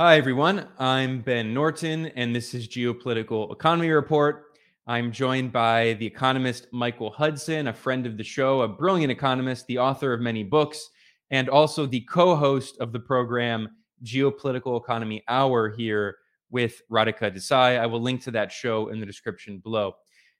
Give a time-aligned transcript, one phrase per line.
[0.00, 0.68] Hi, everyone.
[0.78, 4.44] I'm Ben Norton, and this is Geopolitical Economy Report.
[4.86, 9.66] I'm joined by the economist Michael Hudson, a friend of the show, a brilliant economist,
[9.66, 10.90] the author of many books,
[11.32, 13.70] and also the co host of the program
[14.04, 16.18] Geopolitical Economy Hour here
[16.48, 17.80] with Radhika Desai.
[17.80, 19.96] I will link to that show in the description below.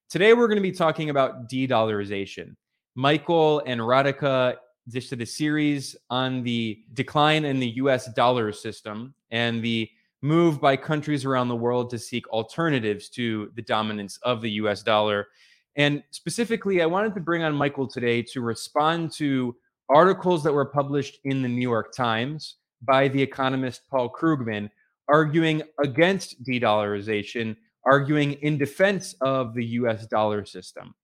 [0.08, 2.54] Today, we're going to be talking about de dollarization.
[2.94, 4.54] Michael and Radhika
[4.88, 9.88] just did a series on the decline in the US dollar system and the
[10.22, 14.82] move by countries around the world to seek alternatives to the dominance of the US
[14.82, 15.28] dollar.
[15.76, 19.54] And specifically, I wanted to bring on Michael today to respond to
[19.88, 24.70] articles that were published in the New York Times by the economist Paul Krugman,
[25.08, 30.94] arguing against de dollarization, arguing in defense of the US dollar system.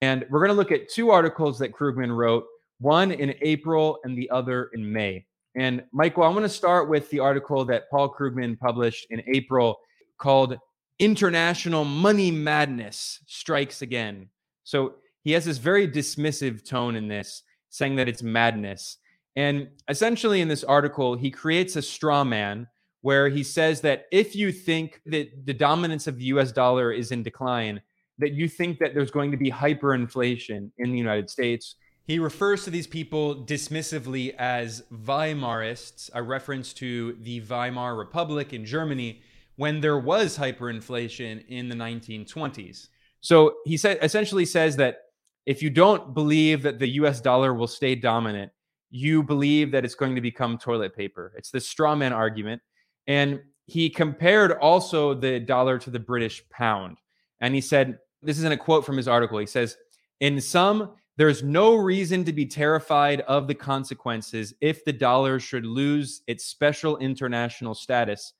[0.00, 2.44] And we're going to look at two articles that Krugman wrote
[2.80, 5.26] one in April and the other in May.
[5.54, 9.78] And Michael, I want to start with the article that Paul Krugman published in April
[10.18, 10.58] called
[10.98, 14.28] International Money Madness Strikes Again.
[14.64, 18.98] So he has this very dismissive tone in this, saying that it's madness.
[19.36, 22.66] And essentially, in this article, he creates a straw man
[23.02, 27.12] where he says that if you think that the dominance of the US dollar is
[27.12, 27.80] in decline,
[28.18, 31.76] that you think that there's going to be hyperinflation in the United States
[32.10, 38.64] he refers to these people dismissively as Weimarists, a reference to the Weimar Republic in
[38.64, 39.22] Germany
[39.54, 42.88] when there was hyperinflation in the 1920s.
[43.20, 45.02] So he essentially says that
[45.46, 48.50] if you don't believe that the US dollar will stay dominant,
[48.90, 51.32] you believe that it's going to become toilet paper.
[51.36, 52.60] It's the straw man argument.
[53.06, 56.96] And he compared also the dollar to the British pound.
[57.40, 59.38] And he said, this isn't a quote from his article.
[59.38, 59.76] He says,
[60.18, 65.66] in some there's no reason to be terrified of the consequences if the dollar should
[65.66, 68.32] lose its special international status.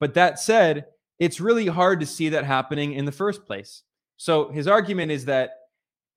[0.00, 0.86] But that said,
[1.18, 3.82] it's really hard to see that happening in the first place.
[4.16, 5.50] So his argument is that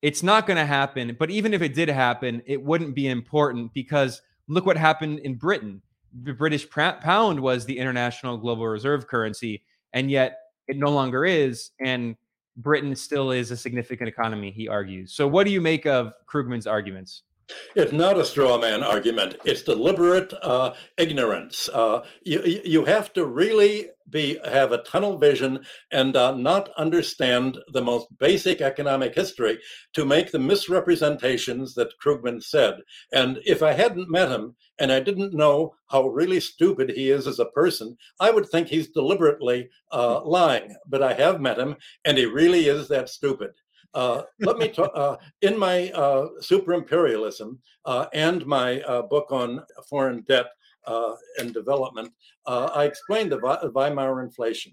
[0.02, 1.16] it's not going to happen.
[1.18, 5.34] But even if it did happen, it wouldn't be important because look what happened in
[5.34, 5.82] Britain.
[6.22, 11.70] The British pound was the international global reserve currency, and yet it no longer is.
[11.80, 12.16] And
[12.58, 15.12] Britain still is a significant economy, he argues.
[15.12, 17.22] So, what do you make of Krugman's arguments?
[17.74, 19.36] It's not a straw man argument.
[19.44, 21.70] It's deliberate uh, ignorance.
[21.72, 25.60] Uh, you, you have to really be have a tunnel vision
[25.92, 29.58] and uh, not understand the most basic economic history
[29.94, 32.80] to make the misrepresentations that Krugman said.
[33.12, 37.26] And if I hadn't met him and I didn't know how really stupid he is
[37.26, 40.74] as a person, I would think he's deliberately uh, lying.
[40.86, 43.50] But I have met him, and he really is that stupid.
[43.94, 49.32] Uh, let me talk uh, in my uh, super imperialism uh, and my uh, book
[49.32, 50.46] on foreign debt
[50.86, 52.12] and development.
[52.46, 53.38] I explained the
[53.74, 54.72] Weimar inflation.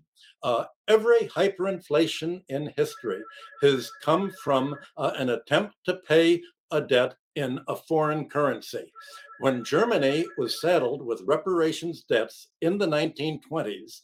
[0.87, 3.21] every hyperinflation in history
[3.61, 8.91] has come from an attempt to pay a debt in a foreign currency.
[9.39, 14.01] When Germany was saddled with reparations debts in the 1920s,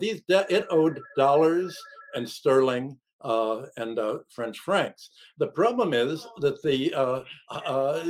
[0.00, 1.78] these de- it owed dollars
[2.14, 5.10] and sterling uh, and uh, French francs.
[5.38, 8.02] The problem is that the uh, uh,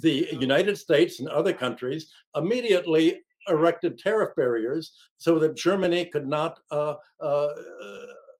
[0.00, 6.60] the United States and other countries immediately erected tariff barriers so that Germany could not
[6.70, 7.48] uh, uh,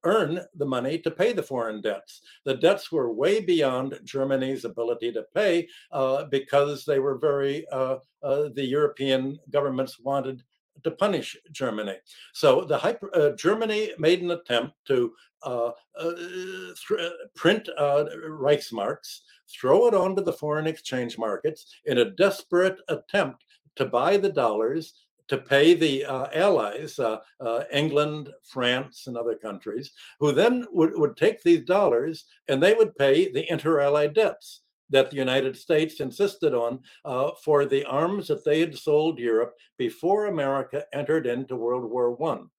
[0.03, 2.21] earn the money to pay the foreign debts.
[2.45, 7.97] The debts were way beyond Germany's ability to pay uh, because they were very, uh,
[8.23, 10.43] uh, the European governments wanted
[10.83, 11.95] to punish Germany.
[12.33, 16.11] So the hyper, uh, Germany made an attempt to uh, uh,
[16.87, 23.45] th- print uh, Reichsmarks, throw it onto the foreign exchange markets in a desperate attempt
[23.75, 24.93] to buy the dollars
[25.29, 30.97] to pay the uh, allies, uh, uh, England, France, and other countries, who then would,
[30.97, 35.55] would take these dollars and they would pay the inter allied debts that the United
[35.55, 41.27] States insisted on uh, for the arms that they had sold Europe before America entered
[41.27, 42.49] into World War One.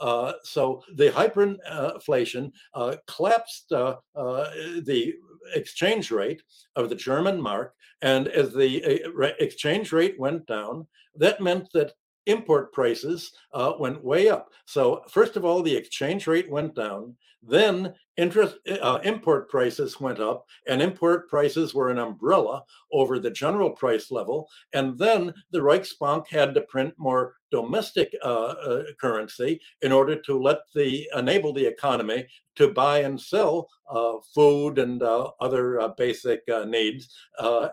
[0.00, 4.50] Uh, so the hyperinflation uh, collapsed uh, uh,
[4.82, 5.14] the
[5.54, 6.42] exchange rate
[6.76, 10.86] of the German mark, and as the uh, exchange rate went down,
[11.16, 11.92] that meant that
[12.26, 14.50] import prices uh, went way up.
[14.66, 17.16] So, first of all, the exchange rate went down.
[17.42, 23.30] Then interest uh, import prices went up and import prices were an umbrella over the
[23.30, 29.60] general price level and then the reichsbank had to print more domestic uh, uh, currency
[29.82, 35.02] in order to let the enable the economy to buy and sell uh, food and
[35.02, 37.16] uh, other basic needs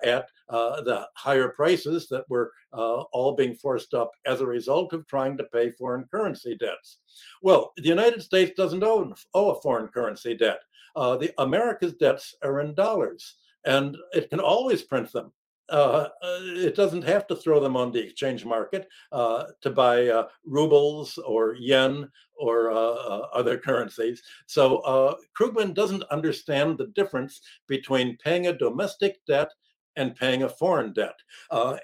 [0.04, 5.38] at the higher prices that were all being forced up as a result of trying
[5.38, 7.00] to pay foreign currency debts.
[7.42, 10.60] Well, the United States doesn't owe, owe a foreign currency debt.
[10.95, 13.36] the America's debts are in dollars,
[13.66, 15.31] and it can always print them
[15.70, 20.08] uh, uh, it doesn't have to throw them on the exchange market uh, to buy
[20.08, 24.22] uh, rubles or yen or uh, uh, other currencies.
[24.46, 29.50] So Krugman doesn't understand the difference between paying a domestic debt
[29.96, 31.16] and paying a foreign debt.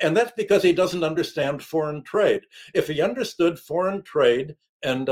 [0.01, 2.41] and that's because he doesn't understand foreign trade.
[2.73, 5.07] If he understood foreign trade and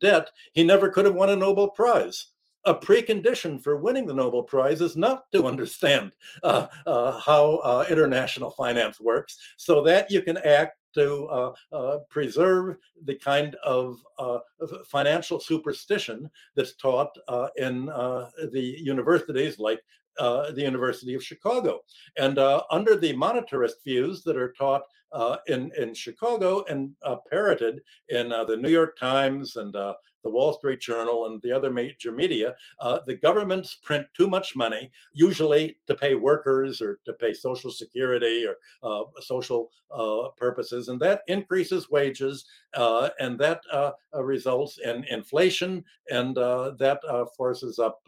[0.00, 2.31] debt, he never could have won a Nobel Prize
[2.64, 6.12] a precondition for winning the Nobel Prize is not to understand
[6.42, 11.98] uh, uh, how uh, international finance works, so that you can act to uh, uh,
[12.10, 14.38] preserve the kind of uh,
[14.86, 17.16] financial superstition that's taught
[17.56, 19.80] in the universities like
[20.18, 21.80] the University of Chicago.
[22.18, 22.38] And
[22.70, 24.82] under the monetarist views that are taught
[25.12, 26.94] uh, in, in Chicago and
[27.30, 29.74] parroted in the New York Times and
[30.22, 34.54] the Wall Street Journal, and the other major media, uh, the governments print too much
[34.56, 40.88] money, usually to pay workers or to pay Social Security or uh, social uh, purposes,
[40.88, 42.44] and that increases wages,
[42.74, 47.00] uh, and that uh, uh, results in inflation, and that
[47.36, 48.00] forces up,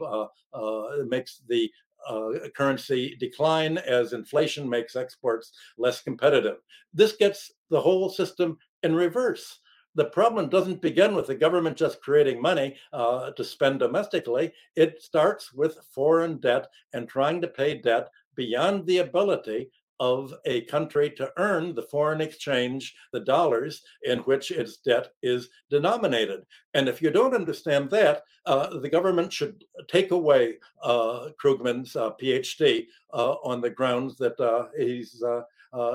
[1.08, 1.70] makes the
[2.06, 6.58] uh, currency decline as inflation makes exports less competitive.
[6.94, 9.58] This gets the whole system in reverse
[9.94, 14.52] the problem doesn't begin with the government just creating money uh, to spend domestically.
[14.76, 19.70] It starts with foreign debt and trying to pay debt beyond the ability
[20.00, 25.49] of a country to earn the foreign exchange, the dollars in which its debt is
[25.70, 26.44] denominated.
[26.75, 32.11] And if you don't understand that, uh, the government should take away uh, Krugman's uh,
[32.20, 35.43] PhD uh, on the grounds that uh, he's uh,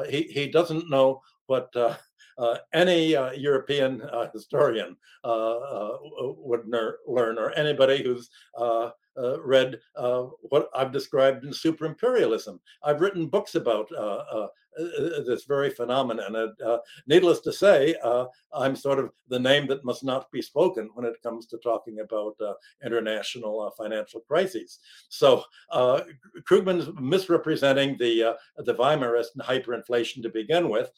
[0.10, 1.96] he, he doesn't know what uh,
[2.74, 8.30] any uh, European uh, historian would ner- learn, or anybody who's
[9.44, 9.80] read
[10.42, 12.60] what I've described in super imperialism.
[12.84, 14.48] I've written books about uh,
[15.28, 16.36] this very phenomenon.
[16.36, 16.78] Uh,
[17.08, 21.06] needless to say, uh, I'm sort of the name that must not be spoken when
[21.06, 22.54] it comes to talking about uh,
[22.84, 24.80] international uh, financial crises.
[25.10, 26.02] So uh,
[26.48, 30.92] Krugman's misrepresenting the the Weimarist hyperinflation to begin with,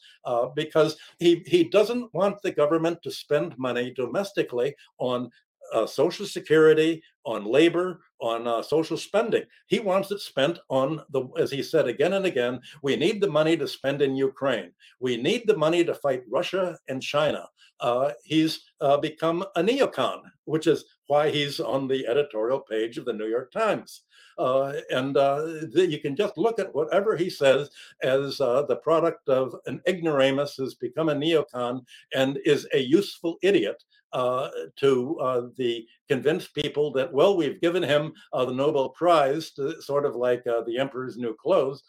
[0.54, 5.30] because he he doesn't want the government to spend money domestically on
[5.72, 9.42] uh, Social Security, on labor, on uh, social spending.
[9.66, 13.28] He wants it spent on the, as he said again and again, we need the
[13.28, 14.70] money to spend in Ukraine.
[15.00, 17.48] We need the money to fight Russia and China.
[17.80, 23.04] Uh, he's uh, become a neocon, which is why he's on the editorial page of
[23.04, 24.02] the New York Times.
[24.38, 25.44] Uh, and uh,
[25.74, 27.70] you can just look at whatever he says
[28.02, 31.84] as uh, the product of an ignoramus who's become a neocon
[32.14, 33.82] and is a useful idiot
[34.12, 39.80] uh, to uh, the convinced people that well we've given him the Nobel Prize to,
[39.80, 41.82] sort of like the emperor's new clothes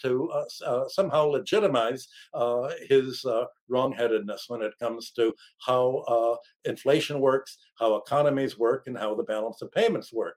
[0.00, 0.28] to
[0.88, 2.08] somehow legitimize
[2.88, 3.24] his
[3.72, 5.32] wrongheadedness when it comes to
[5.66, 6.36] how uh,
[6.68, 10.36] inflation works, how economies work, and how the balance of payments work.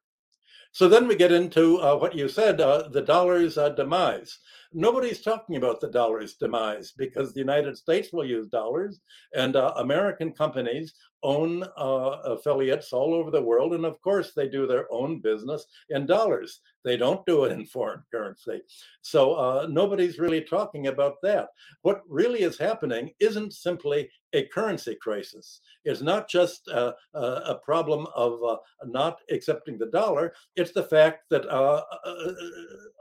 [0.75, 4.39] So then we get into uh, what you said, uh, the dollar's uh, demise.
[4.73, 8.99] Nobody's talking about the dollar's demise because the United States will use dollars
[9.33, 10.93] and uh, American companies
[11.23, 13.73] own uh, affiliates all over the world.
[13.73, 16.59] And of course, they do their own business in dollars.
[16.83, 18.61] They don't do it in foreign currency.
[19.01, 21.47] So uh, nobody's really talking about that.
[21.83, 25.61] What really is happening isn't simply a currency crisis.
[25.85, 30.33] It's not just uh, a problem of uh, not accepting the dollar.
[30.55, 32.33] It's the fact that uh, uh,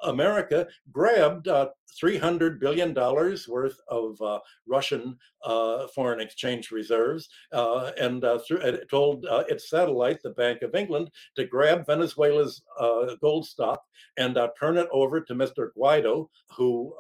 [0.05, 1.69] America grabbed uh,
[2.03, 8.25] $300 billion worth of uh, Russian uh, foreign exchange reserves and
[8.91, 12.63] told its satellite, the Bank of England, to grab Venezuela's
[13.21, 13.83] gold stock
[14.17, 15.69] and turn it over to Mr.
[15.79, 16.95] Guaido, who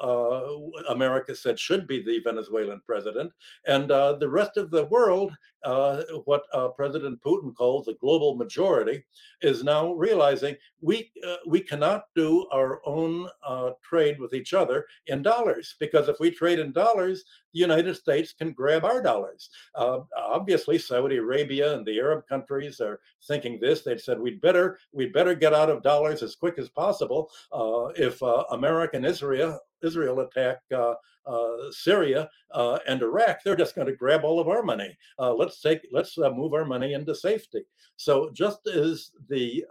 [0.89, 3.33] America said should be the Venezuelan president.
[3.67, 8.37] And the the rest of the world, uh, what uh, President Putin calls the global
[8.37, 9.05] majority,
[9.43, 14.87] is now realizing we uh, we cannot do our own uh, trade with each other
[15.09, 19.51] in dollars because if we trade in dollars, the United States can grab our dollars.
[19.75, 23.83] Uh, obviously, Saudi Arabia and the Arab countries are thinking this.
[23.83, 27.89] They said we'd better we'd better get out of dollars as quick as possible uh,
[27.95, 30.95] if America and Israel Israel attack uh,
[31.27, 34.97] uh, Syria uh, and Iraq, they're just going to grab all of our money.
[35.19, 37.63] Uh, let's take, let's uh, move our money into safety.
[37.97, 39.65] So just as the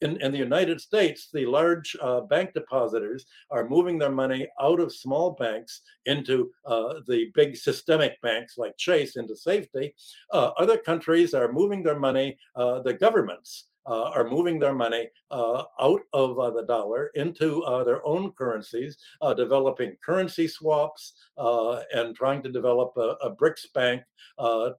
[0.00, 1.96] in, in the United States, the large
[2.30, 8.56] bank depositors are moving their money out of small banks into the big systemic banks
[8.56, 9.94] like Chase into safety,
[10.32, 16.02] other countries are moving their money, the governments uh, are moving their money uh, out
[16.12, 22.14] of uh, the dollar into uh, their own currencies, uh, developing currency swaps uh, and
[22.14, 24.02] trying to develop a, a BRICS bank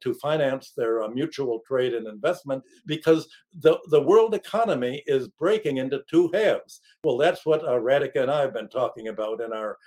[0.01, 3.27] to finance their mutual trade and investment because
[3.59, 6.81] the, the world economy is breaking into two halves.
[7.03, 9.77] Well, that's what Radhika and I have been talking about in our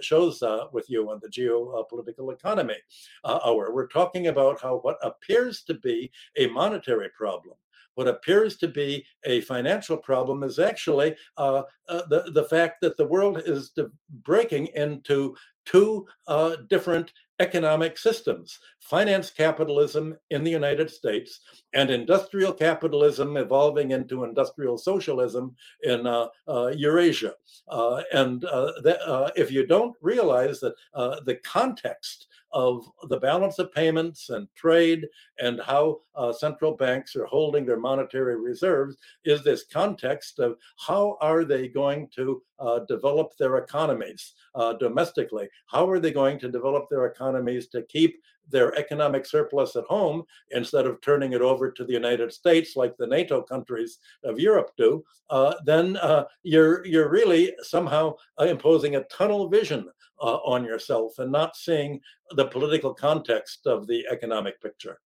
[0.00, 2.76] shows with you on the geopolitical economy
[3.24, 3.72] hour.
[3.72, 7.56] We're talking about how what appears to be a monetary problem
[8.00, 12.96] what appears to be a financial problem is actually uh, uh, the, the fact that
[12.96, 13.90] the world is de-
[14.22, 21.40] breaking into two uh, different economic systems finance capitalism in the United States
[21.74, 27.34] and industrial capitalism evolving into industrial socialism in uh, uh, Eurasia.
[27.68, 28.72] Uh, and uh,
[29.06, 34.48] uh, if you don't realize that uh, the context of the balance of payments and
[34.54, 35.06] trade
[35.38, 41.16] and how uh, central banks are holding their monetary reserves is this context of how
[41.20, 45.48] are they going to uh, develop their economies uh, domestically?
[45.66, 50.22] How are they going to develop their economies to keep their economic surplus at home
[50.50, 54.70] instead of turning it over to the United States like the NATO countries of Europe
[54.76, 55.04] do?
[55.28, 59.88] Uh, then uh, you're you're really somehow imposing a tunnel vision
[60.20, 62.00] uh, on yourself and not seeing
[62.32, 65.00] the political context of the economic picture.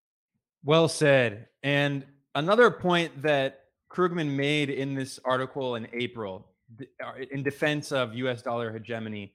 [0.64, 1.48] Well said.
[1.62, 3.60] And another point that
[3.90, 6.46] Krugman made in this article in April
[6.80, 9.34] uh, in defense of US dollar hegemony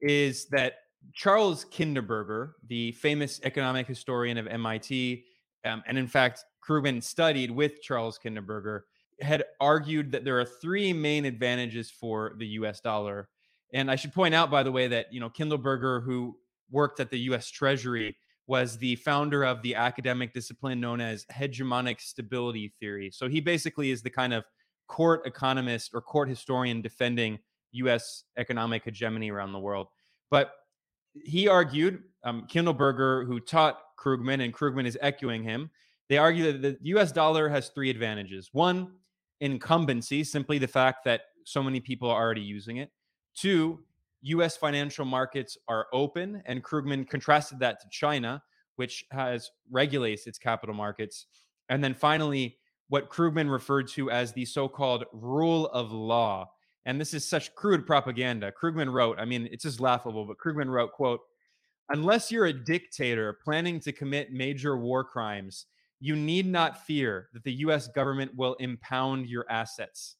[0.00, 0.74] is that
[1.12, 5.24] Charles Kindleberger, the famous economic historian of MIT,
[5.64, 8.82] um, and in fact, Krugman studied with Charles Kindleberger,
[9.20, 13.28] had argued that there are three main advantages for the US dollar
[13.72, 16.36] and I should point out, by the way, that you know Kindleberger, who
[16.70, 17.50] worked at the U.S.
[17.50, 23.10] Treasury, was the founder of the academic discipline known as hegemonic stability theory.
[23.10, 24.44] So he basically is the kind of
[24.86, 27.38] court economist or court historian defending
[27.72, 28.24] U.S.
[28.36, 29.88] economic hegemony around the world.
[30.30, 30.52] But
[31.24, 35.70] he argued, um, Kindleberger, who taught Krugman, and Krugman is echoing him,
[36.08, 37.12] they argue that the U.S.
[37.12, 38.50] dollar has three advantages.
[38.52, 38.92] One,
[39.40, 42.90] incumbency, simply the fact that so many people are already using it.
[43.34, 43.80] Two,
[44.22, 48.42] US financial markets are open, and Krugman contrasted that to China,
[48.76, 51.26] which has regulates its capital markets.
[51.68, 52.58] And then finally,
[52.88, 56.50] what Krugman referred to as the so-called rule of law.
[56.86, 58.52] And this is such crude propaganda.
[58.52, 61.20] Krugman wrote, I mean, it's just laughable, but Krugman wrote, quote,
[61.90, 65.66] unless you're a dictator planning to commit major war crimes,
[65.98, 70.16] you need not fear that the US government will impound your assets.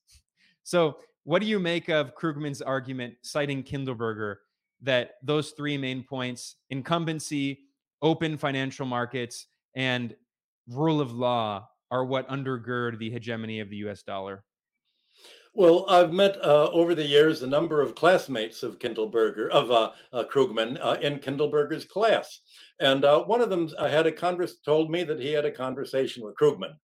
[0.64, 4.36] So what do you make of Krugman's argument, citing Kindleberger,
[4.82, 7.60] that those three main points incumbency,
[8.02, 9.46] open financial markets,
[9.76, 10.16] and
[10.68, 14.42] rule of law are what undergird the hegemony of the US dollar?
[15.58, 19.90] Well, I've met uh, over the years a number of classmates of Kindleberger, of uh,
[20.12, 22.42] uh, Krugman, uh, in Kindleberger's class.
[22.78, 26.22] And uh, one of them had a converse, told me that he had a conversation
[26.22, 26.74] with Krugman.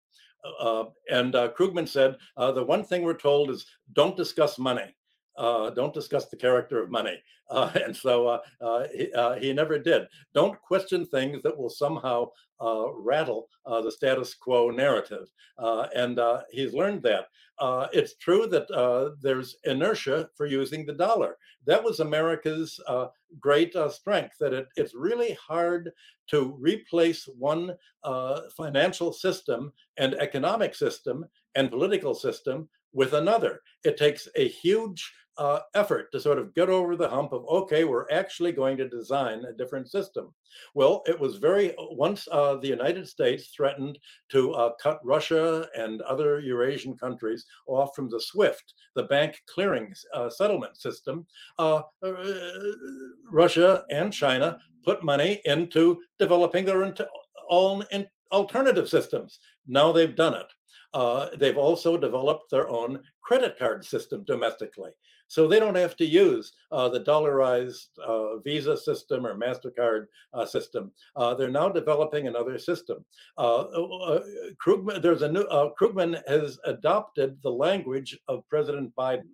[0.58, 4.94] Uh, and Krugman said, the one thing we're told is don't discuss money.
[5.36, 7.18] Uh, don't discuss the character of money.
[7.50, 10.06] Uh, and so uh, he, he, never did.
[10.32, 12.30] Don't question things that will somehow
[12.62, 15.26] Uh, rattle uh, the status quo narrative.
[15.58, 16.20] Uh, and
[16.52, 17.26] he's learned that.
[17.92, 18.68] it's true that
[19.20, 21.36] there's inertia for using the dollar.
[21.66, 22.78] That was America's
[23.40, 25.90] great strength, that it, it's really hard
[26.28, 27.74] to replace one
[28.56, 31.24] financial system and economic system
[31.56, 33.60] and political system with another.
[33.84, 37.84] It takes a huge uh, effort to sort of get over the hump of, okay,
[37.84, 40.32] we're actually going to design a different system.
[40.74, 43.98] Well, it was very, once uh, the United States threatened
[44.30, 49.94] to uh, cut Russia and other Eurasian countries off from the SWIFT, the bank clearing
[50.14, 51.26] uh, settlement system,
[51.58, 51.82] uh,
[53.30, 56.92] Russia and China put money into developing their
[57.48, 57.84] own
[58.32, 59.38] alternative systems.
[59.66, 60.46] Now they've done it.
[60.94, 64.90] Uh, they've also developed their own credit card system domestically.
[65.32, 70.44] So they don't have to use uh, the dollarized uh, Visa system or MasterCard uh,
[70.44, 70.92] system.
[71.16, 73.02] Uh, they're now developing another system.
[73.38, 73.64] Uh,
[74.62, 75.46] Krugman, there's a new,
[75.80, 79.30] Krugman has adopted the language of President Biden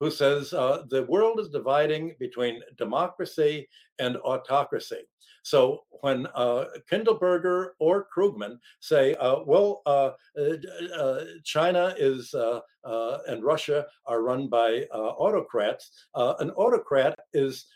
[0.00, 3.68] who says uh, the world is dividing between democracy
[3.98, 5.02] and autocracy.
[5.42, 10.56] So when uh, Kindleberger or Krugman say, uh, well, uh, uh,
[10.96, 17.66] uh China is and Russia are run by autocrats, an autocrat is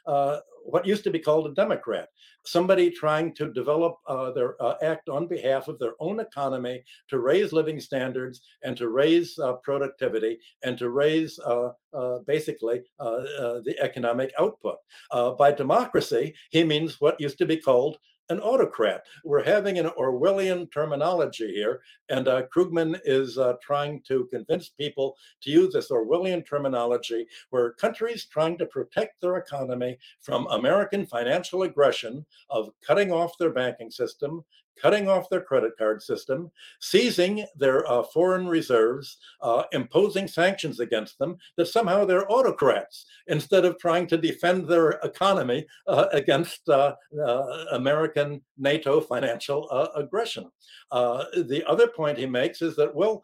[0.67, 2.09] what used to be called a Democrat,
[2.45, 7.21] somebody trying to develop uh, their uh, act on behalf of their own economy to
[7.21, 11.39] raise living standards and to raise uh, productivity and to raise
[12.27, 14.77] basically the economic output.
[15.39, 17.99] by democracy, he means what used to be called
[18.29, 19.05] an autocrat.
[19.25, 25.17] We're having an Orwellian terminology here, and uh, Krugman is uh, trying to convince people
[25.43, 31.63] to use this Orwellian terminology where countries trying to protect their economy from American financial
[31.63, 34.45] aggression of cutting off their banking system,
[34.81, 41.19] cutting off their credit card system, seizing their uh, foreign reserves, uh, imposing sanctions against
[41.19, 46.95] them, that somehow they're autocrats instead of trying to defend their economy uh, against uh,
[47.25, 50.51] uh, American NATO financial uh, aggression.
[50.91, 53.23] the other point he makes is that, well,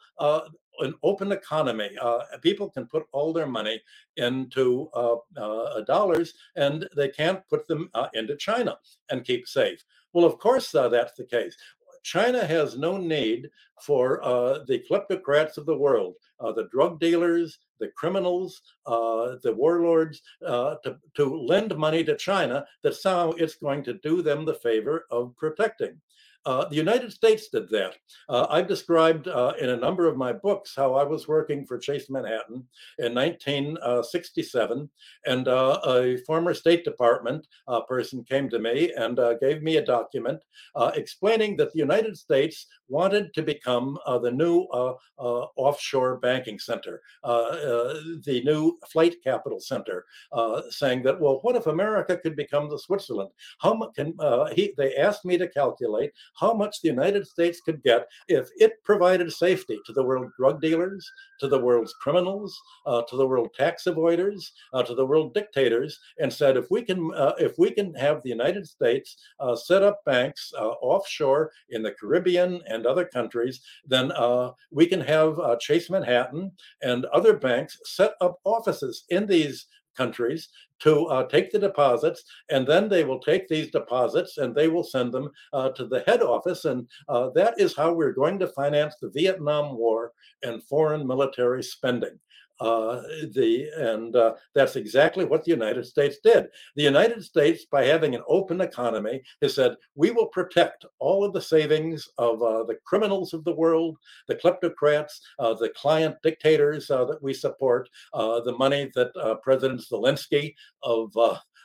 [0.80, 1.90] an open economy.
[2.00, 3.80] Uh, people can put all their money
[4.16, 8.76] into uh, uh, dollars and they can't put them into China
[9.10, 9.84] and keep safe.
[10.12, 11.56] Well, of course, uh, that's the case.
[12.02, 13.48] China has no need
[13.80, 19.52] for uh, the kleptocrats of the world, uh, the drug dealers, the criminals, uh, the
[19.52, 24.44] warlords, uh, to, to lend money to China that somehow it's going to do them
[24.44, 26.00] the favor of protecting.
[26.44, 27.94] Uh, the United States did that.
[28.28, 31.78] Uh, I've described uh, in a number of my books how I was working for
[31.78, 32.66] Chase Manhattan
[32.98, 34.90] in 1967,
[35.26, 39.76] and uh, a former State Department uh, person came to me and uh, gave me
[39.76, 40.40] a document
[40.94, 44.62] explaining that the United States wanted to become the new
[45.18, 50.04] offshore banking center, the new flight capital center,
[50.70, 53.30] saying that, well, what if America could become the Switzerland?
[53.60, 54.14] How much can
[54.54, 54.74] he?
[54.76, 59.32] They asked me to calculate how much the United States could get if it provided
[59.32, 61.08] safety to the world drug dealers,
[61.40, 65.98] to the world's criminals, uh, to the world tax avoiders, uh, to the world dictators,
[66.18, 69.82] and said if we can uh, if we can have the United States uh, set
[69.82, 75.38] up banks uh, offshore in the Caribbean and other countries, then uh, we can have
[75.60, 76.52] Chase Manhattan
[76.82, 80.48] and other banks set up offices in these countries
[80.80, 84.82] to uh, take the deposits, and then they will take these deposits and they will
[84.82, 86.64] send them uh, to the head office.
[86.64, 91.62] And uh, that is how we're going to finance the Vietnam War and foreign military
[91.62, 92.18] spending.
[92.60, 96.46] Uh, the and uh, that's exactly what the United States did.
[96.76, 101.32] The United States, by having an open economy, has said we will protect all of
[101.32, 103.96] the savings of uh, the criminals of the world,
[104.28, 109.80] the kleptocrats, uh, the client dictators uh, that we support, uh, the money that President
[109.80, 111.12] Zelensky of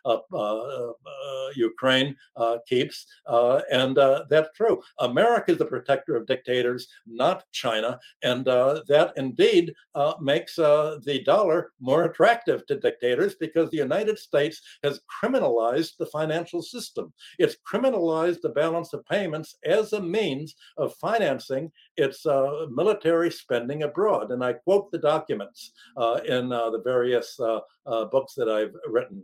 [0.07, 3.05] Uh, uh, Ukraine uh, keeps.
[3.25, 3.97] Uh, and
[4.29, 4.81] that's true.
[4.99, 7.99] America is the protector of dictators, not China.
[8.23, 9.73] And that indeed
[10.21, 16.61] makes the dollar more attractive to dictators because the United States has criminalized the financial
[16.61, 17.13] system.
[17.39, 23.83] It's criminalized the balance of payments as a means of financing its uh, military spending
[23.83, 24.31] abroad.
[24.31, 27.39] And I quote the documents uh, in uh, the various
[28.11, 29.23] books that I've written.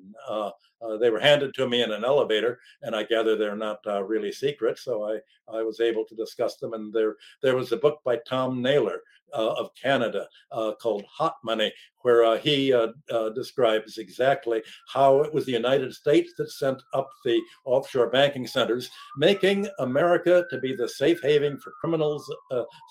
[0.83, 4.03] Uh, they were handed to me in an elevator, and I gather they're not uh,
[4.03, 4.77] really secret.
[4.79, 5.19] So I,
[5.57, 6.73] I was able to discuss them.
[6.73, 9.01] And there, there was a book by Tom Naylor
[9.33, 12.75] uh, of Canada uh, called Hot Money, where uh, he
[13.33, 18.89] describes exactly how it was the United States that sent up the offshore banking centers,
[19.17, 22.31] making America to be the safe haven for criminals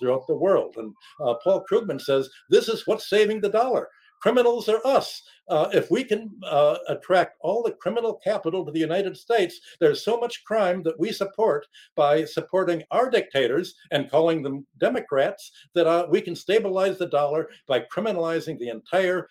[0.00, 0.74] throughout the world.
[0.78, 3.88] And Paul Krugman says this is what's saving the dollar
[4.22, 5.22] criminals are us.
[5.48, 10.04] Uh, if we can uh, attract all the criminal capital to the United States, there's
[10.04, 15.86] so much crime that we support by supporting our dictators and calling them Democrats that
[15.86, 19.28] uh, we can stabilize the dollar by criminalizing the entire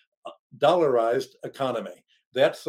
[0.59, 2.03] dollarized economy.
[2.33, 2.67] That's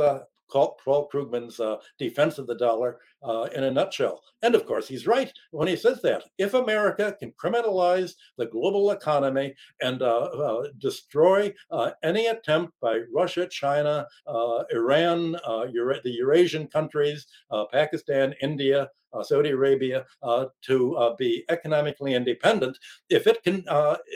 [0.53, 4.23] Paul Krugman's uh, defense of the dollar uh, in a nutshell.
[4.43, 6.25] And of course, he's right when he says that.
[6.39, 13.01] If America can criminalize the global economy and uh, uh destroy uh, any attempt by
[13.15, 15.37] Russia, China, uh, Iran,
[15.73, 17.27] Eura- the Eurasian countries,
[17.73, 22.79] Pakistan, India, uh, Saudi Arabia uh, to uh, be economically independent,
[23.11, 23.65] if it can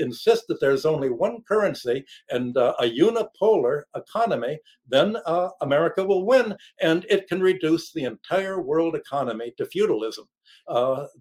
[0.00, 5.16] insist that there's only one currency and a unipolar economy, then
[5.60, 10.26] America will win, and it can reduce the entire world economy to feudalism.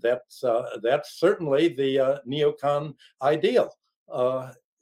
[0.02, 0.44] that's
[0.82, 3.72] that's certainly the neocon ideal.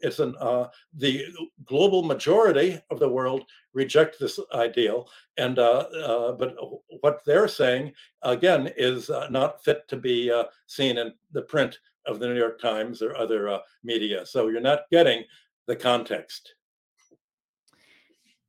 [0.04, 1.26] It's an uh, the
[1.64, 6.56] global majority of the world reject this ideal and uh, uh, but
[7.00, 11.80] what they're saying again is uh, not fit to be uh, seen in the print
[12.06, 14.26] of the new york times or other uh, media.
[14.26, 15.24] So you're not getting
[15.68, 16.54] the context.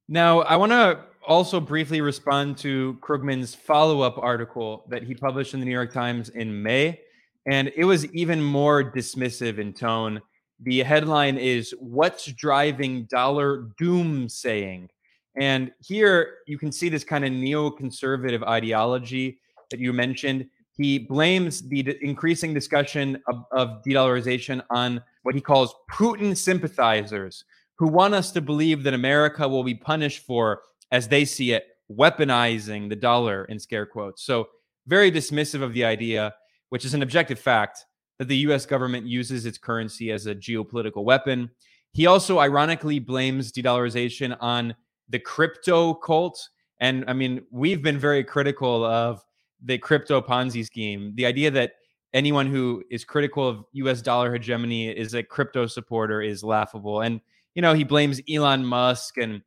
[0.08, 5.60] Now i want to also briefly respond to krugman's follow-up article that he published in
[5.60, 7.00] the new york times in may
[7.46, 10.20] and it was even more dismissive in tone
[10.60, 14.88] the headline is What's Driving Dollar Doomsaying?
[15.36, 20.46] And here you can see this kind of neoconservative ideology that you mentioned.
[20.76, 27.44] He blames the increasing discussion of, of de dollarization on what he calls Putin sympathizers
[27.76, 30.62] who want us to believe that America will be punished for,
[30.94, 34.22] as they see it, weaponizing the dollar in scare quotes.
[34.22, 34.46] So,
[34.86, 36.32] very dismissive of the idea,
[36.68, 37.84] which is an objective fact
[38.20, 41.50] that the US government uses its currency as a geopolitical weapon.
[41.92, 44.74] He also ironically blames de dollarization on
[45.08, 46.48] the crypto cult.
[46.78, 49.20] And I mean, we've been very critical of
[49.64, 51.12] the crypto Ponzi scheme.
[51.16, 51.72] The idea that
[52.12, 57.00] anyone who is critical of US dollar hegemony is a crypto supporter is laughable.
[57.00, 57.20] And,
[57.56, 59.18] you know, he blames Elon Musk.
[59.18, 59.42] And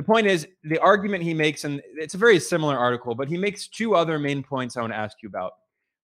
[0.00, 3.36] the point is, the argument he makes, and it's a very similar article, but he
[3.36, 5.52] makes two other main points I want to ask you about.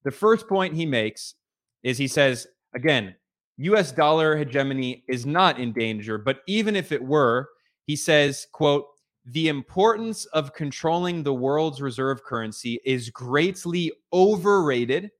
[0.05, 1.37] The first point he makes
[1.83, 3.15] is he says again,
[3.57, 7.49] US dollar hegemony is not in danger, but even if it were,
[7.87, 8.85] he says, quote,
[9.25, 15.11] the importance of controlling the world's reserve currency is greatly overrated.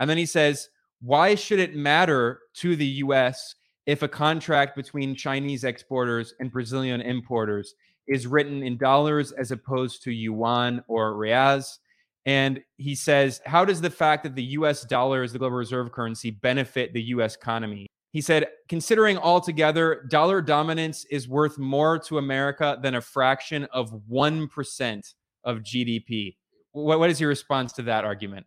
[0.00, 0.70] And then he says,
[1.02, 3.54] why should it matter to the US
[3.86, 7.76] if a contract between Chinese exporters and Brazilian importers
[8.08, 11.78] is written in dollars as opposed to yuan or reais?
[12.26, 15.92] And he says, How does the fact that the US dollar is the global reserve
[15.92, 17.86] currency benefit the US economy?
[18.12, 23.92] He said, considering altogether, dollar dominance is worth more to America than a fraction of
[24.10, 26.36] 1% of GDP.
[26.72, 28.46] What, what is your response to that argument?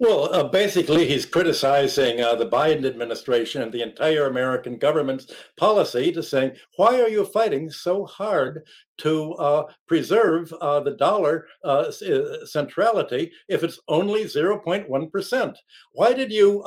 [0.00, 6.12] Well, uh, basically, he's criticizing uh, the Biden administration and the entire American government's policy
[6.12, 8.64] to saying, why are you fighting so hard
[8.98, 15.54] to uh, preserve uh, the dollar uh, uh, centrality if it's only 0.1%?
[15.92, 16.62] Why did you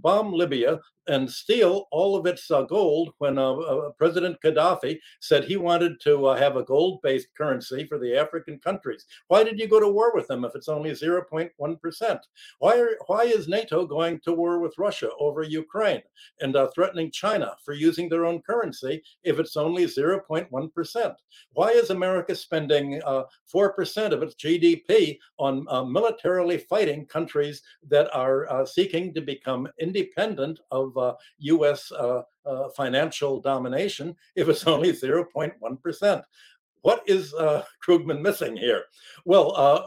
[0.00, 5.44] bomb Libya and steal all of its uh, gold when uh, uh, President Gaddafi said
[5.44, 9.06] he wanted to have a gold based currency for the African countries.
[9.28, 11.50] Why did you go to war with them if it's only 0.1%?
[12.58, 16.02] Why, are, why is NATO going to war with Russia over Ukraine
[16.40, 21.14] and uh, threatening China for using their own currency if it's only 0.1%?
[21.52, 28.66] Why is America spending 4% uh, of its GDP on militarily fighting countries that are
[28.66, 31.90] seeking to become independent of of uh, U.S.
[31.92, 36.22] Uh, uh, financial domination if it's only 0.1%.
[36.82, 38.84] What is uh, Krugman missing here?
[39.24, 39.82] Well, uh,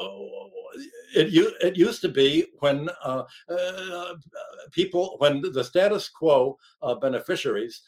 [1.16, 4.14] it, it used to be when uh, uh,
[4.72, 6.58] people, when the status quo
[7.02, 7.82] beneficiaries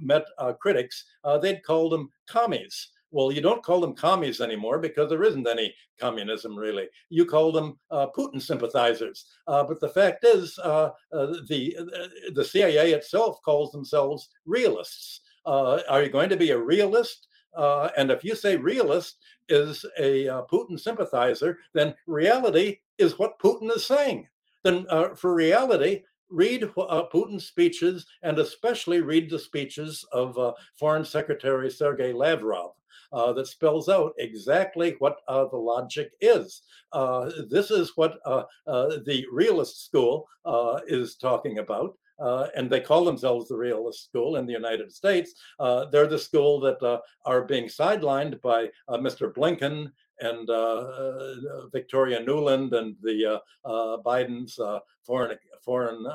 [0.00, 0.24] met
[0.60, 1.04] critics,
[1.40, 2.88] they'd call them commies.
[3.12, 6.88] Well, you don't call them commies anymore because there isn't any communism really.
[7.10, 9.26] You call them uh, Putin sympathizers.
[9.46, 15.20] Uh, but the fact is, uh, uh the uh, the CIA itself calls themselves realists.
[15.44, 17.28] Uh, are you going to be a realist?
[17.56, 23.86] And if you say realist is a Putin sympathizer, then reality is what Putin is
[23.86, 24.28] saying.
[24.62, 24.86] Then
[25.16, 31.70] for reality, read uh, Putin's speeches and especially read the speeches of uh, Foreign Secretary
[31.70, 32.72] Sergei Lavrov
[33.12, 36.62] uh, that spells out exactly what uh, the logic is.
[36.92, 41.96] Uh, this is what uh, uh, the realist school uh, is talking about.
[42.18, 45.34] Uh, and they call themselves the realist school in the United States.
[45.58, 49.32] Uh, they're the school that uh, are being sidelined by Mr.
[49.32, 54.58] Blinken and Victoria Nuland and the Biden's
[55.04, 56.06] foreign foreign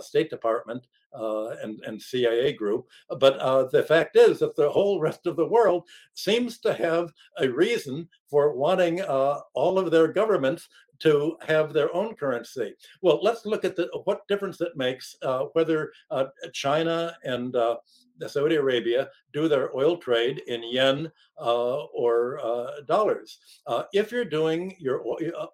[0.00, 2.86] State Department and, and CIA group.
[3.08, 7.48] But the fact is that the whole rest of the world seems to have a
[7.48, 10.68] reason for wanting all of their governments
[11.00, 12.74] to have their own currency.
[13.02, 17.76] Well, let's look at the, what difference it makes uh, whether uh, China and uh,
[18.26, 23.38] Saudi Arabia do their oil trade in yen uh, or uh, dollars.
[23.92, 25.04] If you're doing your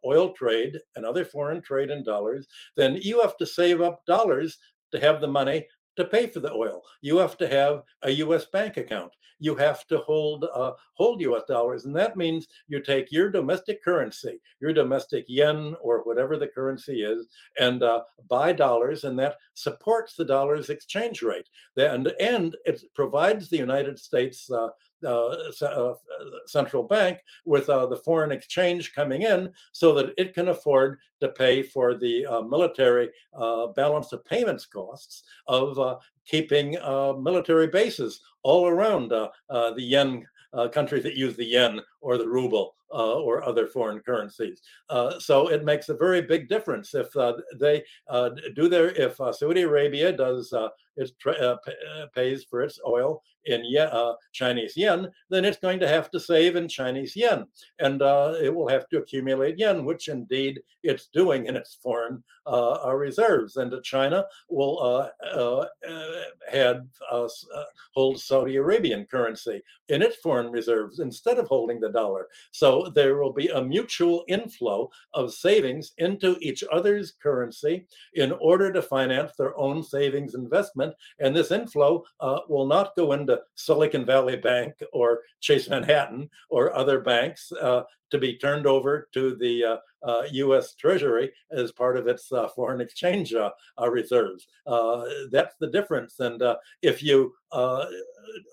[0.04, 4.58] oil trade and other foreign trade in dollars, then you have to save up dollars
[4.92, 6.82] to have the money to pay for the oil.
[7.00, 8.46] You have to have a U.S.
[8.46, 9.12] bank account.
[9.40, 11.42] You have to hold uh, hold U.S.
[11.48, 16.46] dollars, and that means you take your domestic currency, your domestic yen or whatever the
[16.48, 17.26] currency is,
[17.58, 21.48] and uh, buy dollars, and that supports the dollar's exchange rate.
[21.76, 24.68] And and it provides the United States uh,
[26.46, 31.28] central bank with uh, the foreign exchange coming in so that it can afford to
[31.28, 36.72] pay for the uh, military uh, balance of payments costs of uh, keeping
[37.22, 40.26] military bases all around the yen
[40.72, 44.62] countries that use the yen or the ruble uh, or other foreign currencies.
[44.88, 47.82] Uh, so it makes a very big difference if uh, they
[48.54, 50.52] do their if Saudi Arabia does
[50.96, 51.12] it
[52.14, 56.56] pays for its oil in uh, Chinese yen, then it's going to have to save
[56.56, 57.46] in Chinese yen,
[57.78, 62.22] and uh, it will have to accumulate yen, which indeed it's doing in its foreign
[62.46, 63.56] uh, reserves.
[63.56, 65.08] And China will
[67.94, 72.28] hold Saudi Arabian currency in its foreign reserves instead of holding the dollar.
[72.50, 78.72] So there will be a mutual inflow of savings into each other's currency in order
[78.72, 80.94] to finance their own savings investment.
[81.18, 86.74] And this inflow uh, will not go into Silicon Valley Bank or Chase Manhattan or
[86.74, 89.76] other banks uh, to be turned over to the uh,
[90.32, 90.74] U.S.
[90.74, 94.46] Treasury as part of its uh, foreign exchange uh, uh, reserves.
[94.66, 96.20] Uh, that's the difference.
[96.20, 96.42] And
[96.82, 97.34] if you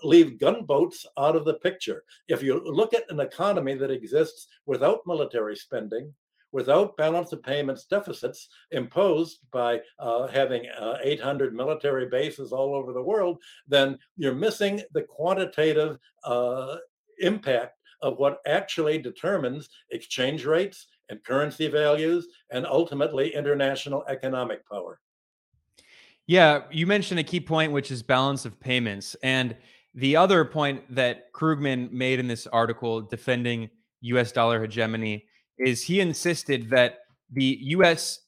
[0.04, 5.02] leave gunboats out of the picture, if you look at an economy that exists without
[5.06, 6.14] military spending,
[6.52, 12.94] without balance of payments deficits imposed by uh, having uh, 800 military bases all over
[12.94, 16.78] the world, then you're missing the quantitative uh,
[17.20, 25.00] impact of what actually determines exchange rates and currency values and ultimately international economic power.
[26.28, 29.16] Yeah, you mentioned a key point, which is balance of payments.
[29.24, 29.56] And
[29.96, 33.70] the other point that Krugman made in this article defending
[34.02, 35.26] US dollar hegemony
[35.58, 37.00] is he insisted that
[37.32, 38.20] the US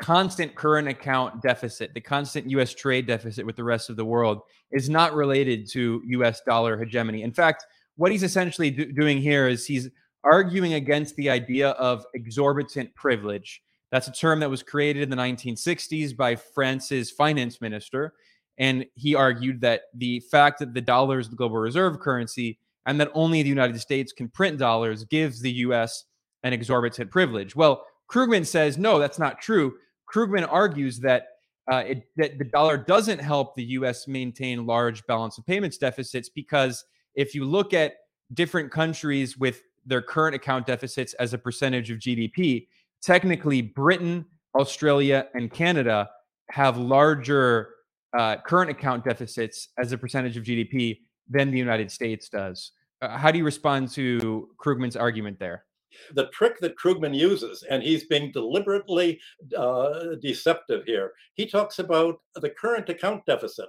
[0.00, 4.42] constant current account deficit, the constant US trade deficit with the rest of the world,
[4.72, 7.22] is not related to US dollar hegemony.
[7.22, 7.64] In fact,
[7.96, 9.88] what he's essentially do- doing here is he's
[10.24, 13.62] arguing against the idea of exorbitant privilege.
[13.90, 18.14] That's a term that was created in the 1960s by France's finance minister.
[18.58, 23.00] And he argued that the fact that the dollar is the global reserve currency and
[23.00, 26.04] that only the United States can print dollars gives the US
[26.42, 27.56] an exorbitant privilege.
[27.56, 29.74] Well, Krugman says, no, that's not true.
[30.12, 31.28] Krugman argues that,
[31.70, 36.28] uh, it, that the dollar doesn't help the US maintain large balance of payments deficits
[36.28, 36.84] because
[37.14, 37.94] if you look at
[38.32, 42.68] different countries with their current account deficits as a percentage of GDP,
[43.02, 46.08] technically Britain, Australia, and Canada
[46.50, 47.70] have larger
[48.16, 52.72] uh, current account deficits as a percentage of GDP than the United States does.
[53.02, 55.64] Uh, how do you respond to Krugman's argument there?
[56.12, 59.20] The trick that Krugman uses, and he's being deliberately
[59.56, 63.68] uh, deceptive here, he talks about the current account deficit.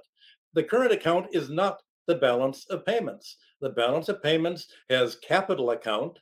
[0.54, 3.36] The current account is not the balance of payments.
[3.60, 6.18] The balance of payments has capital account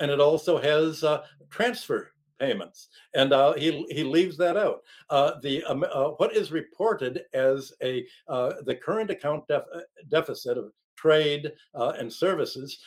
[0.00, 4.82] and it also has uh, transfer payments, and uh, he he leaves that out.
[5.10, 9.80] Uh, the um, uh, what is reported as a uh, the current account def- uh,
[10.08, 12.78] deficit of trade and services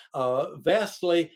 [0.64, 1.32] vastly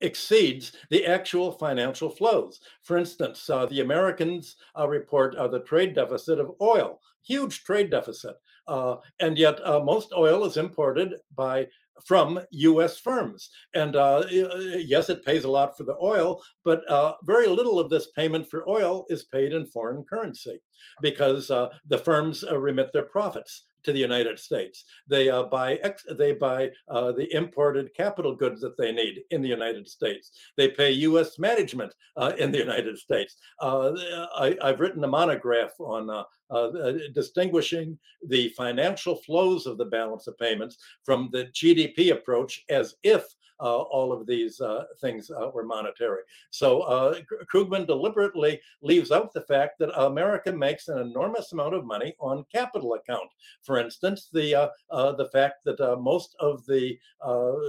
[0.00, 2.60] exceeds the actual financial flows.
[2.82, 7.90] For instance, uh, the Americans uh, report uh, the trade deficit of oil, huge trade
[7.90, 8.36] deficit,
[8.70, 11.66] uh, and yet uh, most oil is imported by
[12.06, 12.98] from U.S.
[12.98, 13.50] firms.
[13.74, 16.82] And uh, yes, it pays a lot for the oil, but
[17.24, 20.60] very little of this payment for oil is paid in foreign currency
[21.00, 24.84] because the firms remit their profits to the United States.
[25.08, 29.42] They uh, buy ex- they buy uh, the imported capital goods that they need in
[29.42, 30.32] the United States.
[30.56, 31.38] They pay U.S.
[31.38, 33.36] management uh, in the United States.
[33.60, 33.92] Uh,
[34.36, 40.26] I, have written a monograph on uh, uh, distinguishing the financial flows of the balance
[40.26, 43.24] of payments from the GDP approach as if
[43.60, 46.22] Uh, all of these uh, things uh, were monetary.
[46.50, 47.14] So
[47.52, 52.44] Krugman deliberately leaves out the fact that America makes an enormous amount of money on
[52.52, 53.28] capital account.
[53.62, 56.98] For instance, the the fact that most of the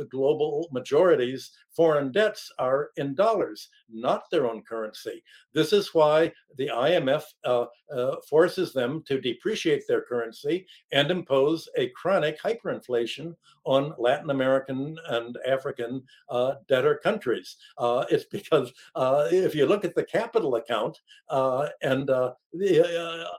[0.10, 5.23] global majorities foreign debts are in dollars, not their own currency.
[5.54, 11.67] This is why the IMF uh, uh, forces them to depreciate their currency and impose
[11.77, 15.80] a chronic hyperinflation on Latin American and African
[16.29, 17.57] uh, debtor countries.
[17.77, 20.97] Uh, it's because uh, if you look at the capital account
[21.29, 22.35] uh, and the,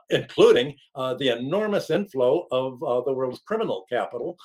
[0.09, 4.37] including the enormous inflow of the world's criminal capital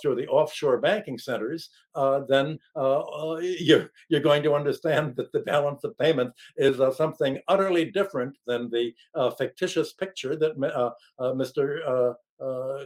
[0.00, 1.70] through the offshore banking centers,
[2.28, 7.90] then you're, you're going to understand that the balance of payments is uh, something utterly
[7.90, 10.90] different than the uh, fictitious picture that uh,
[11.22, 12.14] uh Mr.
[12.40, 12.84] Uh,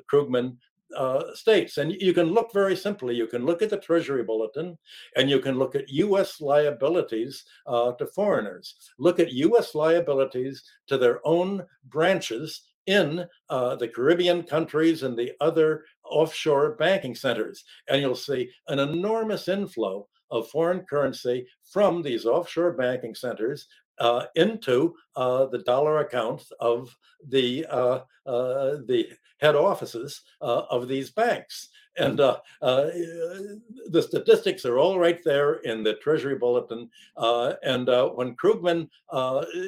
[0.96, 1.79] uh, states.
[1.79, 3.14] And you can look very simply.
[3.14, 4.79] You can look at the Treasury Bulletin
[5.16, 6.40] and you can look at U.S.
[6.40, 8.74] liabilities to foreigners.
[8.98, 9.74] Look at U.S.
[9.74, 17.14] liabilities to their own branches in uh, the Caribbean countries and the other offshore banking
[17.14, 17.64] centers.
[17.88, 23.66] And you'll see an enormous inflow of foreign currency from these offshore banking centers
[24.01, 26.97] uh, into uh, the dollar accounts of
[27.29, 29.09] the uh, uh the
[29.41, 31.69] head offices uh, of these banks.
[31.97, 36.89] And uh, the statistics are all right there in the Treasury Bulletin.
[37.17, 38.89] and when Krugman,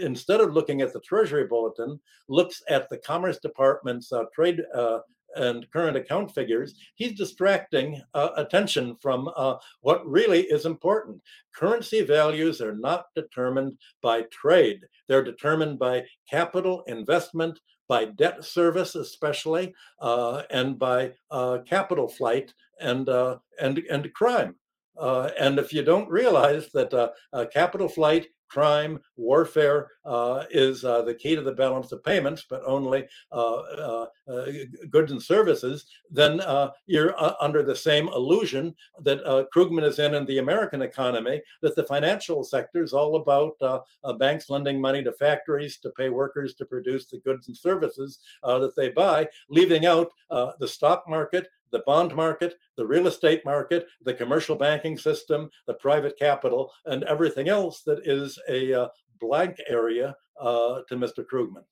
[0.02, 4.60] instead of looking at the Treasury Bulletin, looks at the Commerce Department's trade
[5.36, 11.20] and current account figures, he's distracting uh, attention from uh, what really is important.
[11.54, 18.94] Currency values are not determined by trade, they're determined by capital investment, by debt service,
[18.94, 24.54] especially, uh, and by uh, capital flight and, uh, and, and crime.
[24.96, 27.12] Uh, and if you don't realize that
[27.52, 32.62] capital flight crime, warfare uh, is uh, the key to the balance of payments, but
[32.66, 34.46] only uh, uh, uh
[34.90, 40.26] goods and services, then uh, you're under the same illusion that Krugman is in in
[40.26, 43.56] the American economy, that the financial sector is all about
[44.18, 48.72] banks lending money to factories to pay workers to produce the goods and services that
[48.76, 50.10] they buy, leaving out
[50.58, 55.74] the stock market, the bond market, the real estate market, the commercial banking system, the
[55.74, 58.88] private capital, and everything else that is a uh,
[59.20, 61.24] blank area uh, to Mr.
[61.24, 61.64] Krugman.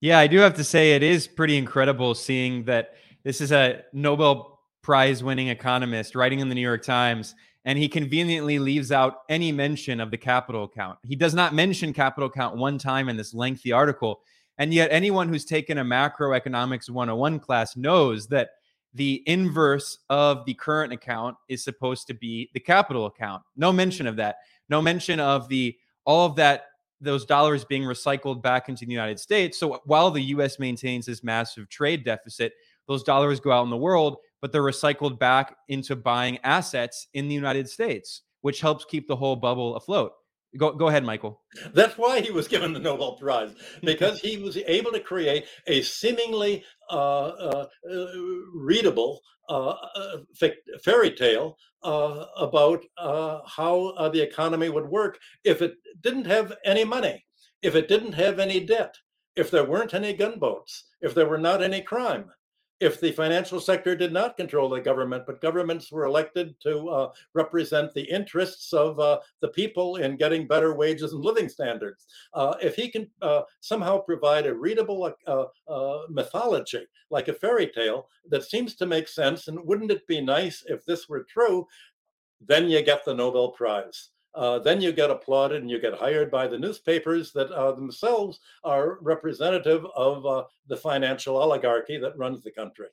[0.00, 2.94] Yeah, I do have to say it is pretty incredible seeing that
[3.24, 7.88] this is a Nobel Prize winning economist writing in the New York Times, and he
[7.88, 10.98] conveniently leaves out any mention of the capital account.
[11.02, 14.20] He does not mention capital account one time in this lengthy article.
[14.58, 18.50] And yet, anyone who's taken a macroeconomics 101 class knows that
[18.96, 23.42] the inverse of the current account is supposed to be the capital account.
[23.54, 24.36] No mention of that.
[24.68, 26.64] No mention of the all of that
[27.00, 29.58] those dollars being recycled back into the United States.
[29.58, 32.54] So while the US maintains this massive trade deficit,
[32.88, 37.28] those dollars go out in the world, but they're recycled back into buying assets in
[37.28, 40.12] the United States, which helps keep the whole bubble afloat.
[40.56, 41.42] Go, go ahead, Michael.
[41.74, 45.82] That's why he was given the Nobel Prize, because he was able to create a
[45.82, 47.66] seemingly uh, uh,
[48.54, 50.48] readable uh, uh
[50.82, 57.24] fairy tale uh, about how the economy would work if it didn't have any money,
[57.62, 58.94] if it didn't have any debt,
[59.36, 62.30] if there weren't any gunboats, if there were not any crime
[62.80, 67.10] if the financial sector did not control the government, but governments were elected to uh,
[67.34, 72.06] represent the interests of uh, the people in getting better wages and living standards.
[72.34, 77.68] Uh, if he can uh, somehow provide a readable uh, uh, mythology, like a fairy
[77.68, 81.66] tale, that seems to make sense, and wouldn't it be nice if this were true?
[82.46, 86.30] Then you get the Nobel Prize uh, then you get applauded and you get hired
[86.30, 92.42] by the newspapers that uh, themselves are representative of uh, the financial oligarchy that runs
[92.42, 92.88] the country.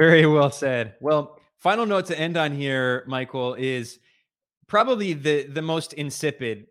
[0.00, 0.94] Very well said.
[1.00, 4.00] Well, final note to end on here, Michael, is
[4.66, 6.66] probably the the most insipid,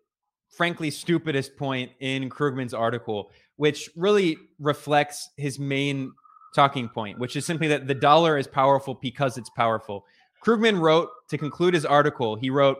[0.49, 6.11] frankly stupidest point in Krugman's article, which really reflects his main
[6.53, 10.05] talking point, which is simply that the dollar is powerful because it's powerful.
[10.45, 12.79] Krugman wrote to conclude his article, he wrote,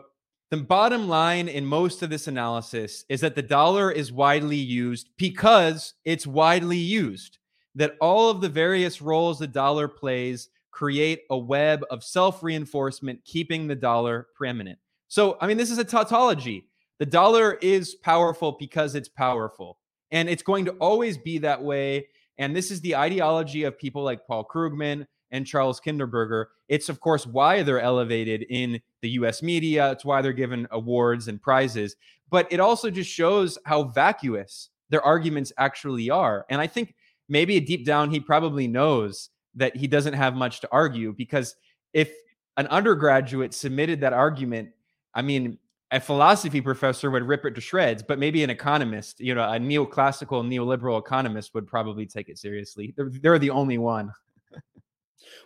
[0.52, 5.08] the bottom line in most of this analysis is that the dollar is widely used
[5.16, 7.38] because it's widely used.
[7.74, 13.24] That all of the various roles the dollar plays create a web of self reinforcement,
[13.24, 14.78] keeping the dollar preeminent.
[15.08, 16.68] So, I mean, this is a tautology.
[16.98, 19.78] The dollar is powerful because it's powerful,
[20.10, 22.08] and it's going to always be that way.
[22.36, 26.44] And this is the ideology of people like Paul Krugman and Charles Kindleberger.
[26.68, 29.92] It's, of course, why they're elevated in the US media.
[29.92, 31.96] It's why they're given awards and prizes.
[32.30, 36.46] But it also just shows how vacuous their arguments actually are.
[36.48, 36.94] And I think
[37.28, 41.56] maybe deep down, he probably knows that he doesn't have much to argue because
[41.92, 42.10] if
[42.56, 44.70] an undergraduate submitted that argument,
[45.14, 45.58] I mean,
[45.90, 49.58] a philosophy professor would rip it to shreds, but maybe an economist, you know, a
[49.58, 52.94] neoclassical neoliberal economist would probably take it seriously.
[52.96, 54.10] They're, they're the only one.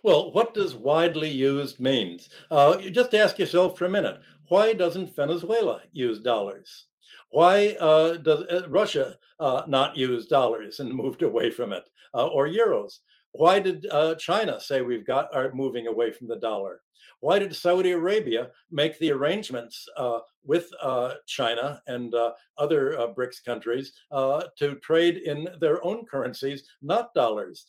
[0.02, 2.28] well, what does widely used means?
[2.50, 4.20] Uh, just ask yourself for a minute.
[4.48, 6.86] Why doesn't Venezuela use dollars?
[7.30, 12.26] Why uh, does uh, Russia uh, not use dollars and moved away from it uh,
[12.28, 12.98] or euros?
[13.36, 16.80] Why did uh, China say we've got are moving away from the dollar?
[17.20, 23.08] Why did Saudi Arabia make the arrangements uh, with uh, China and uh, other uh,
[23.08, 27.66] BRICS countries uh, to trade in their own currencies, not dollars?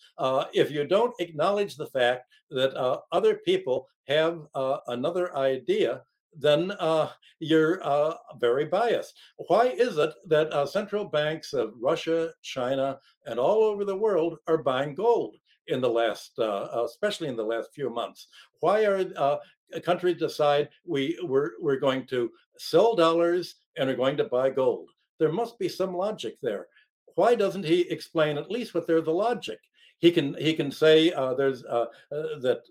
[0.54, 2.74] if you don't acknowledge the fact that
[3.12, 4.40] other people have
[4.88, 6.02] another idea,
[6.40, 7.10] then uh,
[7.40, 9.14] you're uh, very biased.
[9.48, 14.38] Why is it that uh, central banks of Russia, China, and all over the world
[14.48, 15.36] are buying gold?
[15.68, 18.28] In the last, uh, uh, especially in the last few months.
[18.60, 19.38] Why are uh,
[19.84, 24.90] countries decide we we're, we're going to sell dollars and are going to buy gold?
[25.20, 26.68] There must be some logic there.
[27.16, 29.60] Why doesn't he explain at least what they're the logic?
[30.00, 32.62] He can he can say uh, there's uh, uh, that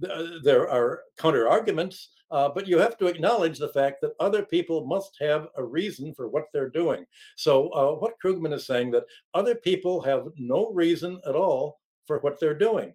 [0.00, 4.86] th- there are counter arguments, but you have to acknowledge the fact that other people
[4.86, 7.04] must have a reason for what they're doing.
[7.36, 9.04] So what Krugman is saying that
[9.34, 12.94] other people have no reason at all for what they're doing.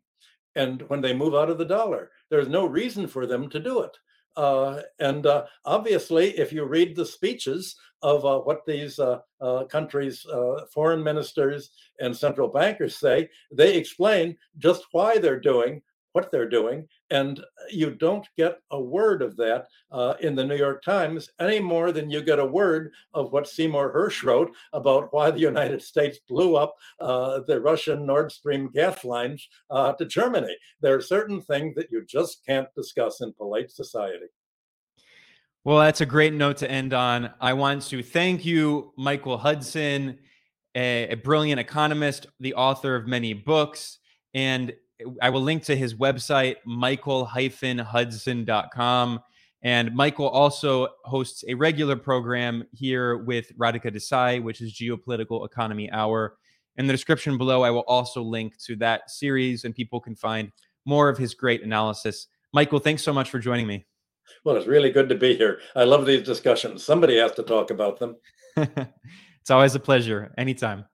[0.55, 3.81] And when they move out of the dollar, there's no reason for them to do
[3.81, 3.95] it.
[4.37, 9.65] Uh, and uh, obviously, if you read the speeches of uh, what these uh, uh,
[9.65, 15.81] countries' uh, foreign ministers and central bankers say, they explain just why they're doing
[16.13, 16.87] what they're doing.
[17.09, 21.59] And you don't get a word of that uh, in the New York Times any
[21.59, 25.81] more than you get a word of what Seymour Hersh wrote about why the United
[25.81, 30.55] States blew up uh, the Russian Nord Stream gas lines uh, to Germany.
[30.81, 34.27] There are certain things that you just can't discuss in polite society.
[35.63, 37.29] Well, that's a great note to end on.
[37.39, 40.17] I want to thank you, Michael Hudson,
[40.73, 43.99] a, a brilliant economist, the author of many books.
[44.33, 44.73] And
[45.21, 49.19] I will link to his website, michael-hudson.com.
[49.63, 55.91] And Michael also hosts a regular program here with Radhika Desai, which is Geopolitical Economy
[55.91, 56.37] Hour.
[56.77, 60.51] In the description below, I will also link to that series, and people can find
[60.85, 62.27] more of his great analysis.
[62.53, 63.85] Michael, thanks so much for joining me.
[64.43, 65.59] Well, it's really good to be here.
[65.75, 66.83] I love these discussions.
[66.83, 68.15] Somebody has to talk about them.
[68.57, 70.33] it's always a pleasure.
[70.37, 70.85] Anytime.